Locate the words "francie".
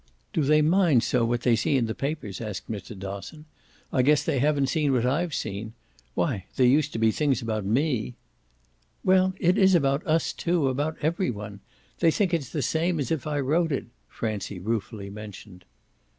14.07-14.57